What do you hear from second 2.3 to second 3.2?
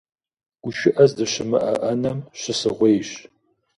щысыгъуейщ.